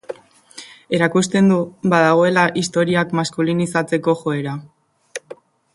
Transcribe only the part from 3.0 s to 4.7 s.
maskulinizatzeko joera.